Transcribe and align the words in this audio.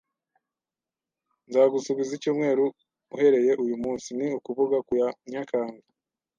Nzagusubiza 1.47 2.11
icyumweru 2.17 2.65
uhereye 3.15 3.51
uyu 3.63 3.75
munsi, 3.83 4.07
ni 4.17 4.27
ukuvuga 4.37 4.75
ku 4.85 4.91
ya 5.01 5.07
Nyakanga 5.31 5.83